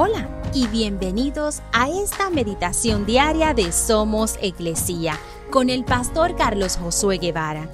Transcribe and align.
Hola 0.00 0.28
y 0.54 0.68
bienvenidos 0.68 1.60
a 1.72 1.88
esta 1.88 2.30
meditación 2.30 3.04
diaria 3.04 3.52
de 3.52 3.72
Somos 3.72 4.38
Iglesia 4.40 5.18
con 5.50 5.70
el 5.70 5.84
pastor 5.84 6.36
Carlos 6.36 6.76
Josué 6.76 7.18
Guevara. 7.18 7.68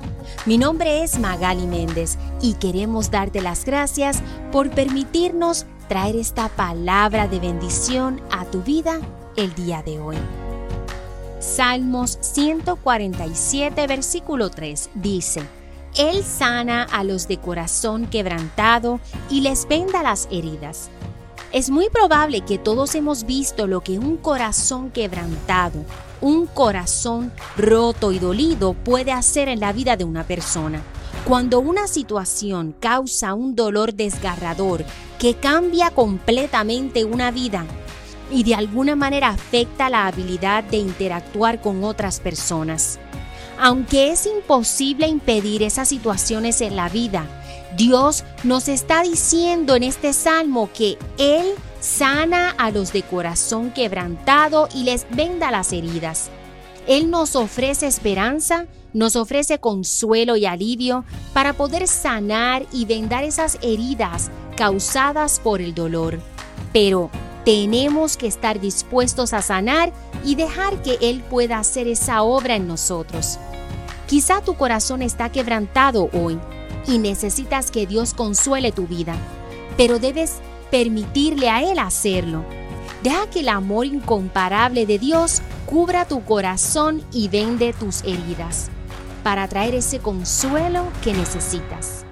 Mi 0.47 0.57
nombre 0.57 1.03
es 1.03 1.19
Magali 1.19 1.67
Méndez 1.67 2.17
y 2.41 2.55
queremos 2.55 3.11
darte 3.11 3.43
las 3.43 3.67
gracias 3.67 4.23
por 4.53 4.71
permitirnos 4.71 5.67
traer 5.87 6.17
esta 6.17 6.49
palabra 6.49 7.29
de 7.29 7.41
bendición 7.41 8.23
a 8.31 8.47
tu 8.47 8.63
vida 8.63 9.03
el 9.37 9.55
día 9.55 9.83
de 9.83 10.01
hoy. 10.01 10.17
Salmos 11.41 12.17
147, 12.23 13.87
versículo 13.87 14.49
3 14.49 14.89
dice, 14.95 15.43
Él 15.95 16.25
sana 16.25 16.85
a 16.85 17.05
los 17.05 17.29
de 17.29 17.37
corazón 17.37 18.07
quebrantado 18.07 18.99
y 19.29 19.43
les 19.43 19.69
venda 19.69 20.03
las 20.03 20.27
heridas. 20.31 20.89
Es 21.55 21.71
muy 21.71 21.89
probable 21.89 22.41
que 22.41 22.59
todos 22.59 22.97
hemos 22.97 23.27
visto 23.27 23.69
lo 23.69 23.81
que 23.81 23.97
un 23.97 24.17
corazón 24.17 24.91
quebrantado, 24.91 25.85
un 26.21 26.47
corazón 26.47 27.31
roto 27.57 28.11
y 28.11 28.19
dolido 28.19 28.73
puede 28.73 29.13
hacer 29.13 29.49
en 29.49 29.61
la 29.61 29.73
vida 29.73 29.97
de 29.97 30.03
una 30.03 30.25
persona. 30.25 30.83
Cuando 31.25 31.61
una 31.61 31.87
situación 31.87 32.75
causa 32.81 33.35
un 33.35 33.55
dolor 33.55 33.95
desgarrador 33.95 34.85
que 35.21 35.35
cambia 35.35 35.93
completamente 35.93 37.05
una 37.05 37.31
vida 37.31 37.65
y 38.33 38.43
de 38.43 38.57
alguna 38.57 38.97
manera 38.97 39.29
afecta 39.29 39.89
la 39.89 40.09
habilidad 40.09 40.65
de 40.65 40.79
interactuar 40.79 41.61
con 41.61 41.85
otras 41.85 42.19
personas. 42.19 42.99
Aunque 43.65 44.13
es 44.13 44.27
imposible 44.27 45.07
impedir 45.07 45.63
esas 45.63 45.89
situaciones 45.89 46.61
en 46.61 46.77
la 46.77 46.91
vida, 46.91 47.27
Dios 47.79 48.23
nos 48.43 48.69
está 48.69 49.01
diciendo 49.01 49.75
en 49.75 49.85
este 49.85 50.13
salmo 50.13 50.69
que 50.75 50.99
Él 51.17 51.47
sana 51.81 52.51
a 52.59 52.71
los 52.71 52.93
de 52.93 53.03
corazón 53.03 53.71
quebrantado 53.71 54.69
y 54.75 54.83
les 54.85 55.07
venda 55.09 55.51
las 55.51 55.73
heridas. 55.73 56.29
Él 56.87 57.11
nos 57.11 57.37
ofrece 57.37 57.87
esperanza, 57.87 58.67
nos 58.93 59.17
ofrece 59.17 59.59
consuelo 59.59 60.37
y 60.37 60.45
alivio 60.45 61.07
para 61.33 61.55
poder 61.55 61.89
sanar 61.89 62.67
y 62.71 62.85
vendar 62.85 63.25
esas 63.25 63.57
heridas 63.63 64.31
causadas 64.59 65.41
por 65.41 65.63
el 65.63 65.75
dolor. 65.75 66.21
Pero 66.75 67.11
tenemos 67.47 68.19
que 68.19 68.27
estar 68.27 68.61
dispuestos 68.61 69.33
a 69.33 69.41
sanar 69.41 69.91
y 70.23 70.35
dejar 70.35 70.83
que 70.83 70.99
Él 71.01 71.23
pueda 71.31 71.59
hacer 71.59 71.89
esa 71.89 72.23
obra 72.23 72.57
en 72.57 72.69
nosotros. 72.69 73.39
Quizá 74.07 74.43
tu 74.43 74.55
corazón 74.55 75.03
está 75.03 75.31
quebrantado 75.31 76.11
hoy 76.13 76.39
y 76.87 76.99
necesitas 76.99 77.71
que 77.71 77.87
Dios 77.87 78.13
consuele 78.13 78.71
tu 78.71 78.87
vida, 78.87 79.17
pero 79.77 79.99
debes 79.99 80.41
permitirle 80.71 81.49
a 81.49 81.63
Él 81.63 81.79
hacerlo. 81.79 82.45
Deja 83.03 83.29
que 83.31 83.41
el 83.41 83.49
amor 83.49 83.87
incomparable 83.87 84.87
de 84.87 84.99
Dios 84.99 85.41
cubra 85.67 86.07
tu 86.07 86.23
corazón 86.25 87.03
y 87.13 87.29
vende 87.29 87.73
tus 87.73 88.03
heridas 88.03 88.71
para 89.23 89.49
traer 89.49 89.75
ese 89.75 89.99
consuelo 90.01 90.87
que 91.03 91.15
necesitas. 91.15 92.05